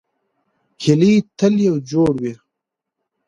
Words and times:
هیلۍ 0.83 1.15
تل 1.37 1.53
یو 1.67 1.75
جوړ 1.89 2.13
وي 2.21 2.33